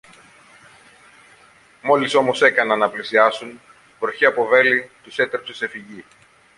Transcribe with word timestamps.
Μόλις 1.81 2.13
όμως 2.13 2.41
έκαναν 2.41 2.79
να 2.79 2.89
πλησιάσουν, 2.89 3.61
βροχή 3.99 4.25
από 4.25 4.45
βέλη 4.45 4.89
τους 5.03 5.17
έτρεψε 5.17 5.53
σε 5.53 5.67
φυγή. 5.67 6.05